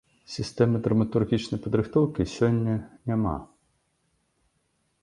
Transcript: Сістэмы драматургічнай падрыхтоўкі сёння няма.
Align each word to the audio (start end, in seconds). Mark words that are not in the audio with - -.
Сістэмы 0.35 0.77
драматургічнай 0.87 1.59
падрыхтоўкі 1.65 2.27
сёння 2.33 2.79
няма. 3.13 3.37